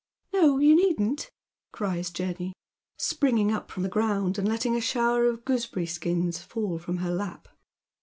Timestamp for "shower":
4.81-5.27